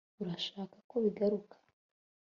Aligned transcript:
urashaka 0.21 0.77
ko 0.89 0.95
bigaruka 1.03 1.55